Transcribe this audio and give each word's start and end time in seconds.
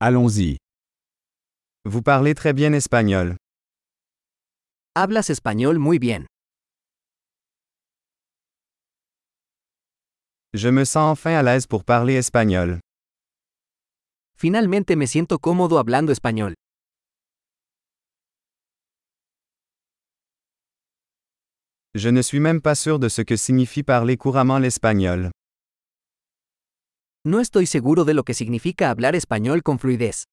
Allons-y. 0.00 0.58
Vous 1.84 2.02
parlez 2.02 2.34
très 2.34 2.52
bien 2.52 2.72
espagnol. 2.72 3.36
Hablas 4.94 5.28
español 5.28 5.80
muy 5.80 5.98
bien. 5.98 6.26
Je 10.54 10.68
me 10.68 10.84
sens 10.84 11.10
enfin 11.10 11.34
à 11.34 11.42
l'aise 11.42 11.66
pour 11.66 11.84
parler 11.84 12.14
espagnol. 12.14 12.78
Finalmente 14.36 14.94
me 14.94 15.08
siento 15.08 15.40
cómodo 15.40 15.78
hablando 15.78 16.12
español. 16.12 16.54
Je 21.96 22.10
ne 22.10 22.22
suis 22.22 22.38
même 22.38 22.60
pas 22.60 22.76
sûr 22.76 23.00
de 23.00 23.08
ce 23.08 23.22
que 23.22 23.34
signifie 23.36 23.82
parler 23.82 24.16
couramment 24.16 24.60
l'espagnol. 24.60 25.32
No 27.28 27.40
estoy 27.40 27.66
seguro 27.66 28.06
de 28.06 28.14
lo 28.14 28.24
que 28.24 28.32
significa 28.32 28.88
hablar 28.88 29.14
español 29.14 29.62
con 29.62 29.78
fluidez. 29.78 30.24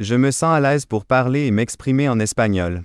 Je 0.00 0.16
me 0.18 0.32
sens 0.32 0.56
à 0.56 0.60
l'aise 0.60 0.84
pour 0.84 1.06
parler 1.06 1.46
et 1.46 1.52
m'exprimer 1.52 2.08
en 2.08 2.20
espagnol. 2.20 2.82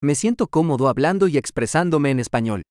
Me 0.00 0.14
siento 0.14 0.46
cómodo 0.46 0.88
hablando 0.88 1.28
y 1.28 1.36
expresándome 1.36 2.10
en 2.10 2.18
español. 2.18 2.62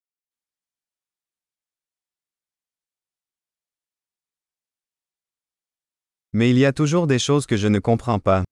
Mais 6.34 6.50
il 6.50 6.58
y 6.58 6.66
a 6.66 6.74
toujours 6.74 7.06
des 7.06 7.20
choses 7.20 7.46
que 7.46 7.58
je 7.58 7.68
ne 7.68 7.80
comprends 7.80 8.20
pas. 8.20 8.44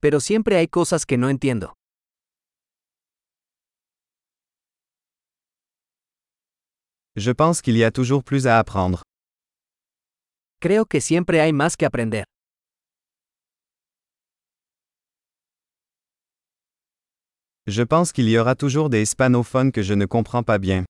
Pero 0.00 0.20
siempre 0.20 0.56
hay 0.56 0.68
cosas 0.68 1.06
que 1.06 1.18
no 1.18 1.28
entiendo. 1.28 1.74
Je 7.16 7.30
pense 7.30 7.62
qu'il 7.62 7.76
y 7.76 7.84
a 7.84 7.92
toujours 7.92 8.24
plus 8.24 8.48
à 8.48 8.58
apprendre. 8.58 9.02
Creo 10.60 10.84
que 10.84 11.00
siempre 11.00 11.40
hay 11.40 11.52
más 11.52 11.76
que 11.76 11.86
aprender. 11.86 12.24
Je 17.66 17.82
pense 17.82 18.12
qu'il 18.12 18.28
y 18.28 18.36
aura 18.36 18.56
toujours 18.56 18.90
des 18.90 19.00
hispanophones 19.02 19.70
que 19.70 19.82
je 19.82 19.94
ne 19.94 20.06
comprends 20.06 20.42
pas 20.42 20.58
bien. 20.58 20.84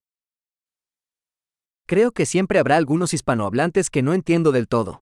Creo 1.86 2.10
que 2.12 2.24
siempre 2.24 2.58
habrá 2.58 2.78
algunos 2.78 3.12
hispanohablantes 3.12 3.90
que 3.90 4.02
no 4.02 4.14
entiendo 4.14 4.50
del 4.50 4.66
todo. 4.66 5.00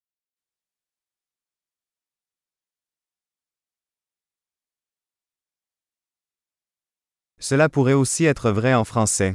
Cela 7.38 7.68
pourrait 7.68 7.94
aussi 7.94 8.26
être 8.26 8.50
vrai 8.50 8.74
en 8.74 8.84
français. 8.84 9.34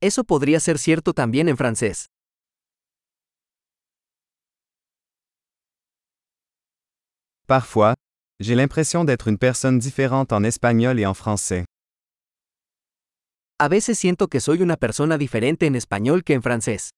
Eso 0.00 0.22
podría 0.22 0.60
ser 0.60 0.78
cierto 0.78 1.12
también 1.12 1.48
en 1.48 1.56
francés. 1.56 2.06
Parfois, 7.48 7.94
j'ai 8.38 8.54
l'impression 8.54 9.04
d'être 9.04 9.26
une 9.26 9.38
personne 9.38 9.80
différente 9.80 10.32
en 10.32 10.44
espagnol 10.44 11.00
et 11.00 11.06
en 11.06 11.14
français. 11.14 11.64
A 13.58 13.66
veces 13.68 13.98
siento 13.98 14.28
que 14.28 14.38
soy 14.40 14.62
una 14.62 14.76
persona 14.76 15.18
diferente 15.18 15.66
en 15.66 15.74
español 15.74 16.22
que 16.22 16.34
en 16.34 16.42
francés. 16.42 16.90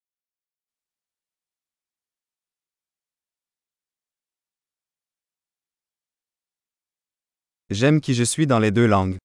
J'aime 7.70 8.02
qui 8.02 8.12
je 8.12 8.24
suis 8.24 8.46
dans 8.46 8.58
les 8.58 8.72
deux 8.72 8.86
langues. 8.86 9.16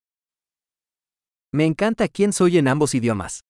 Me 1.52 1.66
encanta 1.66 2.08
quién 2.08 2.32
soy 2.32 2.58
en 2.58 2.70
ambos 2.70 2.94
idiomas. 2.94 3.42